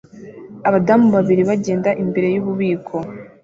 Abadamu 0.67 1.07
babiri 1.15 1.41
bagenda 1.49 1.89
imbere 2.03 2.27
yububiko 2.35 2.95